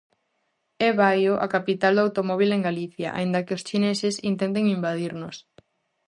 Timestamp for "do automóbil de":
1.95-2.59